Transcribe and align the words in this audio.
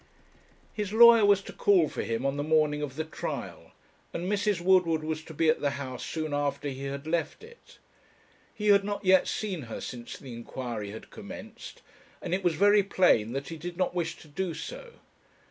His 0.73 0.91
lawyer 0.91 1.23
was 1.27 1.43
to 1.43 1.53
call 1.53 1.87
for 1.87 2.01
him 2.01 2.25
on 2.25 2.35
the 2.35 2.41
morning 2.43 2.81
of 2.81 2.95
the 2.95 3.03
trial, 3.03 3.71
and 4.11 4.25
Mrs. 4.27 4.59
Woodward 4.59 5.03
was 5.03 5.21
to 5.25 5.31
be 5.31 5.47
at 5.47 5.61
the 5.61 5.69
house 5.77 6.03
soon 6.03 6.33
after 6.33 6.69
he 6.69 6.85
had 6.85 7.05
left 7.05 7.43
it. 7.43 7.77
He 8.51 8.69
had 8.69 8.83
not 8.83 9.05
yet 9.05 9.27
seen 9.27 9.61
her 9.69 9.79
since 9.79 10.17
the 10.17 10.33
inquiry 10.33 10.89
had 10.89 11.11
commenced, 11.11 11.83
and 12.19 12.33
it 12.33 12.43
was 12.43 12.55
very 12.55 12.81
plain 12.81 13.33
that 13.33 13.49
he 13.49 13.57
did 13.57 13.77
not 13.77 13.93
wish 13.93 14.17
to 14.17 14.27
do 14.27 14.55
so. 14.55 14.93